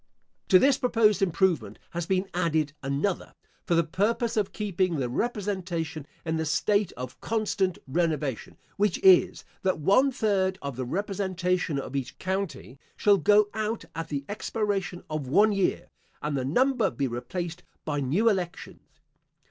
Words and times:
To 0.47 0.57
this 0.57 0.79
proposed 0.79 1.21
improvement 1.21 1.77
has 1.91 2.07
been 2.07 2.27
added 2.33 2.73
another, 2.81 3.35
for 3.67 3.75
the 3.75 3.83
purpose 3.83 4.35
of 4.35 4.51
keeping 4.51 4.95
the 4.95 5.09
representation 5.09 6.07
in 6.25 6.37
the 6.37 6.45
state 6.47 6.91
of 6.93 7.21
constant 7.21 7.77
renovation; 7.87 8.57
which 8.77 8.99
is, 9.03 9.45
that 9.61 9.77
one 9.77 10.11
third 10.11 10.57
of 10.59 10.75
the 10.75 10.85
representation 10.85 11.77
of 11.77 11.95
each 11.95 12.17
county, 12.17 12.79
shall 12.97 13.17
go 13.17 13.49
out 13.53 13.85
at 13.93 14.07
the 14.09 14.25
expiration 14.27 15.03
of 15.07 15.27
one 15.27 15.51
year, 15.51 15.89
and 16.19 16.35
the 16.35 16.45
number 16.45 16.89
be 16.89 17.05
replaced 17.07 17.61
by 17.85 17.99
new 17.99 18.27
elections. 18.27 19.01